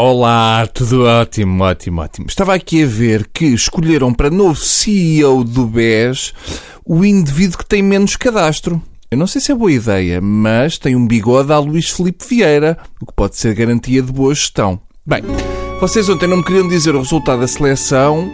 Olá, 0.00 0.64
tudo 0.68 1.06
ótimo, 1.06 1.64
ótimo, 1.64 2.02
ótimo. 2.02 2.28
Estava 2.28 2.54
aqui 2.54 2.84
a 2.84 2.86
ver 2.86 3.28
que 3.34 3.46
escolheram 3.46 4.14
para 4.14 4.30
novo 4.30 4.54
CEO 4.54 5.42
do 5.42 5.66
BES 5.66 6.32
o 6.86 7.04
indivíduo 7.04 7.58
que 7.58 7.66
tem 7.66 7.82
menos 7.82 8.14
cadastro. 8.14 8.80
Eu 9.10 9.18
não 9.18 9.26
sei 9.26 9.40
se 9.40 9.50
é 9.50 9.56
boa 9.56 9.72
ideia, 9.72 10.20
mas 10.20 10.78
tem 10.78 10.94
um 10.94 11.04
bigode 11.04 11.52
a 11.52 11.58
Luís 11.58 11.90
Felipe 11.90 12.24
Vieira, 12.28 12.78
o 13.02 13.06
que 13.06 13.12
pode 13.12 13.34
ser 13.34 13.56
garantia 13.56 14.00
de 14.00 14.12
boa 14.12 14.32
gestão. 14.32 14.80
Bem, 15.04 15.24
vocês 15.80 16.08
ontem 16.08 16.26
não 16.26 16.38
me 16.38 16.44
queriam 16.44 16.66
dizer 16.66 16.94
o 16.94 16.98
resultado 16.98 17.40
da 17.40 17.46
seleção 17.46 18.32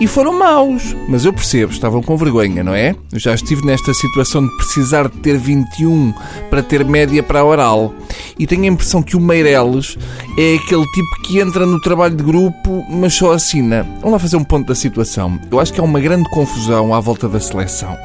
e 0.00 0.06
foram 0.06 0.38
maus. 0.38 0.94
Mas 1.08 1.24
eu 1.24 1.32
percebo, 1.32 1.72
estavam 1.72 2.00
com 2.00 2.16
vergonha, 2.16 2.62
não 2.62 2.72
é? 2.72 2.94
Eu 3.12 3.18
já 3.18 3.34
estive 3.34 3.66
nesta 3.66 3.92
situação 3.94 4.46
de 4.46 4.56
precisar 4.56 5.08
de 5.08 5.18
ter 5.18 5.36
21 5.36 6.14
para 6.50 6.62
ter 6.62 6.84
média 6.84 7.22
para 7.22 7.40
a 7.40 7.44
oral. 7.44 7.92
E 8.38 8.46
tenho 8.46 8.64
a 8.64 8.66
impressão 8.66 9.02
que 9.02 9.16
o 9.16 9.20
Meireles 9.20 9.98
é 10.38 10.54
aquele 10.54 10.84
tipo 10.92 11.22
que 11.24 11.40
entra 11.40 11.66
no 11.66 11.80
trabalho 11.80 12.14
de 12.14 12.22
grupo, 12.22 12.84
mas 12.88 13.14
só 13.14 13.32
assina. 13.32 13.82
Vamos 13.96 14.12
lá 14.12 14.18
fazer 14.18 14.36
um 14.36 14.44
ponto 14.44 14.68
da 14.68 14.74
situação. 14.74 15.38
Eu 15.50 15.58
acho 15.58 15.72
que 15.72 15.80
há 15.80 15.84
uma 15.84 16.00
grande 16.00 16.28
confusão 16.30 16.94
à 16.94 17.00
volta 17.00 17.28
da 17.28 17.40
seleção. 17.40 17.96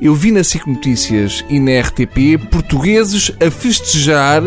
Eu 0.00 0.14
vi 0.14 0.30
na 0.30 0.44
SIC 0.44 0.66
Notícias 0.66 1.42
e 1.48 1.58
na 1.58 1.80
RTP 1.80 2.38
portugueses 2.50 3.32
a 3.40 3.50
festejar 3.50 4.42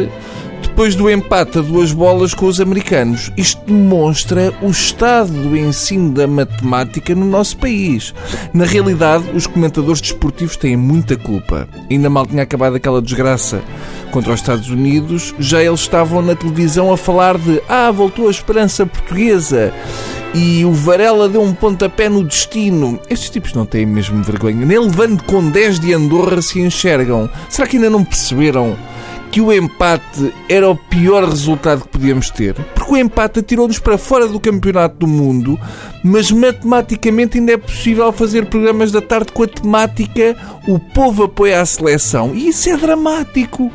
depois 0.79 0.95
do 0.95 1.09
empate 1.09 1.59
a 1.59 1.61
duas 1.61 1.91
bolas 1.91 2.33
com 2.33 2.45
os 2.45 2.61
americanos. 2.61 3.29
Isto 3.35 3.61
demonstra 3.65 4.53
o 4.61 4.69
estado 4.69 5.29
do 5.29 5.57
ensino 5.57 6.13
da 6.13 6.25
matemática 6.25 7.13
no 7.13 7.25
nosso 7.25 7.57
país. 7.57 8.13
Na 8.53 8.63
realidade, 8.63 9.25
os 9.33 9.45
comentadores 9.45 9.99
desportivos 9.99 10.55
têm 10.55 10.77
muita 10.77 11.17
culpa. 11.17 11.67
Ainda 11.91 12.09
mal 12.09 12.25
tinha 12.25 12.43
acabado 12.43 12.77
aquela 12.77 13.02
desgraça 13.02 13.61
contra 14.09 14.31
os 14.31 14.39
Estados 14.39 14.69
Unidos, 14.69 15.35
já 15.38 15.61
eles 15.61 15.81
estavam 15.81 16.21
na 16.21 16.33
televisão 16.33 16.93
a 16.93 16.97
falar 16.97 17.38
de 17.38 17.61
Ah, 17.67 17.91
voltou 17.91 18.30
a 18.30 18.31
esperança 18.31 18.86
portuguesa 18.86 19.73
e 20.33 20.64
o 20.64 20.71
Varela 20.71 21.27
deu 21.27 21.41
um 21.41 21.53
pontapé 21.53 22.08
no 22.08 22.23
destino. 22.23 23.02
Estes 23.09 23.30
tipos 23.30 23.52
não 23.52 23.66
têm 23.66 23.86
mesmo 23.86 24.23
vergonha. 24.23 24.66
Nem 24.66 24.80
levando 24.80 25.21
com 25.23 25.49
10 25.49 25.77
de 25.77 25.93
Andorra 25.93 26.41
se 26.41 26.61
enxergam. 26.61 27.30
Será 27.49 27.67
que 27.67 27.75
ainda 27.75 27.89
não 27.89 28.05
perceberam 28.05 28.77
que 29.31 29.41
o 29.41 29.53
empate 29.53 30.33
era 30.47 30.69
o 30.69 30.75
pior 30.75 31.27
resultado 31.27 31.81
que 31.81 31.89
podíamos 31.89 32.30
ter. 32.30 32.53
Porque 32.53 32.94
o 32.94 32.97
empate 32.97 33.39
atirou-nos 33.39 33.80
para 33.80 33.97
fora 33.97 34.27
do 34.27 34.39
campeonato 34.39 34.97
do 34.97 35.08
mundo, 35.08 35.59
mas 36.03 36.31
matematicamente 36.31 37.38
ainda 37.38 37.53
é 37.53 37.58
possível 37.58 38.11
fazer 38.11 38.47
programas 38.47 38.91
da 38.91 39.02
tarde 39.02 39.31
com 39.31 39.44
a 39.44 39.47
temática 39.47 40.36
O 40.67 40.80
povo 40.80 41.23
apoia 41.23 41.61
a 41.61 41.66
seleção. 41.66 42.33
E 42.33 42.49
isso 42.49 42.69
é 42.69 42.77
dramático. 42.77 43.71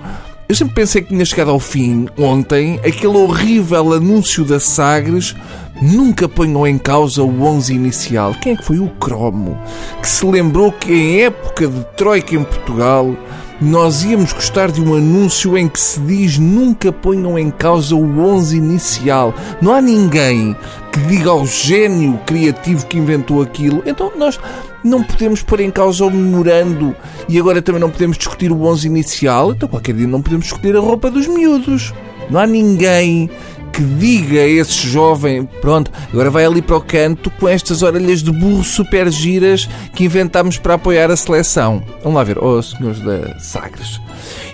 Eu 0.47 0.55
sempre 0.55 0.75
pensei 0.75 1.01
que 1.01 1.09
tinha 1.09 1.25
chegado 1.25 1.51
ao 1.51 1.59
fim 1.59 2.07
ontem 2.19 2.79
aquele 2.85 3.17
horrível 3.17 3.95
anúncio 3.95 4.45
da 4.45 4.61
Sagres. 4.61 5.35
Nunca 5.81 6.29
ponham 6.29 6.67
em 6.67 6.77
causa 6.77 7.23
o 7.23 7.43
11 7.43 7.75
inicial. 7.75 8.35
Quem 8.41 8.53
é 8.53 8.57
que 8.57 8.65
foi 8.65 8.79
o 8.79 8.89
Cromo? 8.91 9.59
Que 10.01 10.09
se 10.09 10.25
lembrou 10.27 10.71
que 10.71 10.93
em 10.93 11.23
época 11.23 11.67
de 11.67 11.83
Troika 11.97 12.35
em 12.35 12.45
Portugal 12.45 13.17
nós 13.61 14.03
íamos 14.03 14.33
gostar 14.33 14.71
de 14.71 14.81
um 14.81 14.95
anúncio 14.95 15.57
em 15.57 15.69
que 15.69 15.79
se 15.79 16.01
diz 16.01 16.39
nunca 16.39 16.93
ponham 16.93 17.39
em 17.39 17.51
causa 17.51 17.95
o 17.95 18.21
11 18.21 18.57
inicial. 18.57 19.33
Não 19.63 19.73
há 19.73 19.81
ninguém 19.81 20.57
que 20.93 21.01
diga 21.01 21.31
ao 21.31 21.47
gênio 21.47 22.19
criativo 22.27 22.87
que 22.87 22.99
inventou 22.99 23.41
aquilo. 23.41 23.83
Então 23.87 24.13
nós 24.17 24.39
não 24.83 25.03
podemos 25.03 25.43
pôr 25.43 25.61
em 25.61 25.71
causa 25.71 26.05
o 26.05 26.11
memorando 26.11 26.95
e 27.29 27.39
agora 27.39 27.63
também 27.63 27.81
não 27.81 27.91
podemos 27.91 28.19
discutir 28.19 28.51
o 28.51 28.63
11 28.65 28.87
inicial. 28.87 29.53
Então 29.53 29.69
qualquer 29.69 29.95
dia 29.95 30.07
não 30.07 30.21
podemos 30.21 30.47
escolher 30.47 30.77
a 30.77 30.81
roupa 30.81 31.11
dos 31.11 31.27
miúdos. 31.27 31.95
Não 32.29 32.41
há 32.41 32.47
ninguém 32.47 33.31
que 33.75 33.83
diga 33.83 34.41
a 34.41 34.47
esse 34.47 34.89
jovem: 34.89 35.45
pronto, 35.61 35.91
agora 36.13 36.31
vai 36.31 36.45
ali 36.45 36.63
para 36.63 36.77
o 36.77 36.81
canto 36.81 37.31
com 37.33 37.49
estas 37.49 37.83
orelhas 37.83 38.23
de 38.23 38.31
burro 38.31 38.63
super 38.63 39.11
giras 39.11 39.69
que 39.95 40.05
inventámos 40.05 40.57
para 40.57 40.75
apoiar 40.75 41.11
a 41.11 41.17
seleção. 41.17 41.83
Vamos 42.03 42.17
lá 42.17 42.25
ver, 42.25 42.39
oh 42.39 42.63
senhores 42.63 43.01
da 43.01 43.39
Sagres. 43.41 44.01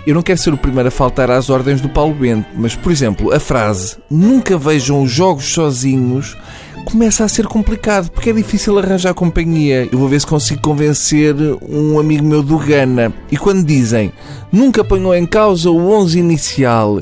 Eu 0.05 0.15
não 0.15 0.23
quero 0.23 0.39
ser 0.39 0.51
o 0.51 0.57
primeiro 0.57 0.87
a 0.87 0.91
faltar 0.91 1.29
às 1.29 1.49
ordens 1.51 1.79
do 1.79 1.87
Paulo 1.87 2.15
Bento, 2.15 2.47
mas, 2.55 2.75
por 2.75 2.91
exemplo, 2.91 3.31
a 3.31 3.39
frase 3.39 3.97
nunca 4.09 4.57
vejam 4.57 5.03
os 5.03 5.11
jogos 5.11 5.53
sozinhos 5.53 6.35
começa 6.81 7.23
a 7.23 7.27
ser 7.27 7.45
complicado, 7.45 8.09
porque 8.09 8.31
é 8.31 8.33
difícil 8.33 8.77
arranjar 8.77 9.13
companhia. 9.13 9.87
Eu 9.91 9.99
vou 9.99 10.07
ver 10.07 10.19
se 10.19 10.25
consigo 10.25 10.61
convencer 10.61 11.35
um 11.61 11.99
amigo 11.99 12.25
meu 12.25 12.41
do 12.41 12.57
Gana. 12.57 13.13
E 13.31 13.37
quando 13.37 13.63
dizem 13.63 14.11
nunca 14.51 14.83
ponham 14.83 15.13
em 15.13 15.25
causa 15.25 15.69
o 15.69 15.91
11 15.91 16.17
inicial, 16.17 16.99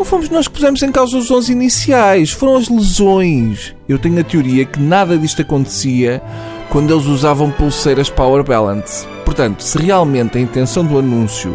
não 0.00 0.04
fomos 0.06 0.30
nós 0.30 0.48
que 0.48 0.54
pusemos 0.54 0.82
em 0.82 0.90
causa 0.90 1.18
os 1.18 1.30
11 1.30 1.52
iniciais, 1.52 2.30
foram 2.30 2.56
as 2.56 2.70
lesões. 2.70 3.76
Eu 3.86 3.98
tenho 3.98 4.18
a 4.18 4.24
teoria 4.24 4.64
que 4.64 4.80
nada 4.80 5.18
disto 5.18 5.42
acontecia 5.42 6.22
quando 6.70 6.90
eles 6.90 7.04
usavam 7.04 7.50
pulseiras 7.50 8.08
Power 8.08 8.42
Balance. 8.42 9.06
Portanto, 9.26 9.62
se 9.62 9.76
realmente 9.76 10.38
a 10.38 10.40
intenção 10.40 10.86
do 10.86 10.98
anúncio 10.98 11.54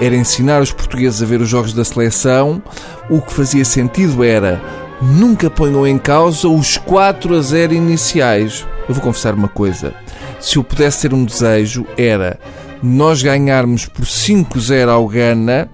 era 0.00 0.16
ensinar 0.16 0.62
os 0.62 0.72
portugueses 0.72 1.22
a 1.22 1.26
ver 1.26 1.42
os 1.42 1.50
jogos 1.50 1.74
da 1.74 1.84
seleção, 1.84 2.62
o 3.10 3.20
que 3.20 3.34
fazia 3.34 3.64
sentido 3.64 4.24
era 4.24 4.58
nunca 5.02 5.50
ponham 5.50 5.86
em 5.86 5.98
causa 5.98 6.48
os 6.48 6.78
4 6.78 7.36
a 7.36 7.42
0 7.42 7.74
iniciais. 7.74 8.66
Eu 8.88 8.94
vou 8.94 9.04
confessar 9.04 9.34
uma 9.34 9.48
coisa. 9.48 9.92
Se 10.40 10.56
eu 10.56 10.64
pudesse 10.64 11.02
ter 11.02 11.14
um 11.14 11.26
desejo, 11.26 11.86
era 11.98 12.40
nós 12.82 13.22
ganharmos 13.22 13.84
por 13.84 14.06
5-0 14.06 14.88
ao 14.88 15.06
Ghana 15.06 15.68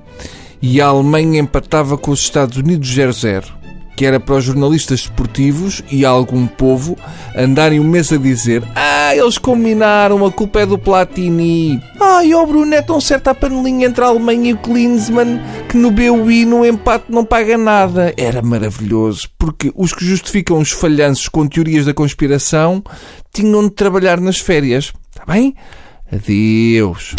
e 0.61 0.81
a 0.81 0.87
Alemanha 0.87 1.41
empatava 1.41 1.97
com 1.97 2.11
os 2.11 2.21
Estados 2.21 2.57
Unidos 2.57 2.89
0-0, 2.89 3.45
que 3.97 4.05
era 4.05 4.21
para 4.21 4.37
os 4.37 4.45
jornalistas 4.45 5.01
esportivos 5.01 5.83
e 5.91 6.05
algum 6.05 6.47
povo 6.47 6.97
andarem 7.37 7.81
um 7.81 7.85
mês 7.85 8.13
a 8.13 8.17
dizer 8.17 8.63
Ah, 8.75 9.15
eles 9.15 9.39
combinaram, 9.39 10.25
a 10.25 10.31
culpa 10.31 10.61
é 10.61 10.67
do 10.67 10.79
Platini. 10.79 11.83
Ah, 12.01 12.25
e 12.25 12.35
o 12.35 12.47
Bruno 12.47 12.75
é 12.75 12.83
tão 12.83 13.01
certo 13.01 13.29
a 13.29 13.35
panelinha 13.35 13.87
entre 13.87 14.05
a 14.05 14.09
Alemanha 14.09 14.51
e 14.51 14.55
o 14.55 14.59
Klinsmann 14.59 15.41
que 15.69 15.77
no 15.77 15.91
BUI 15.91 16.45
no 16.45 16.65
empate 16.65 17.07
não 17.09 17.25
paga 17.25 17.57
nada. 17.59 18.13
Era 18.17 18.43
maravilhoso, 18.43 19.29
porque 19.39 19.73
os 19.75 19.93
que 19.93 20.05
justificam 20.05 20.59
os 20.59 20.71
falhanços 20.71 21.29
com 21.29 21.47
teorias 21.47 21.87
da 21.87 21.95
conspiração 21.95 22.83
tinham 23.33 23.65
de 23.65 23.71
trabalhar 23.71 24.21
nas 24.21 24.39
férias. 24.39 24.93
Está 25.11 25.25
bem? 25.27 25.55
Adeus. 26.13 27.15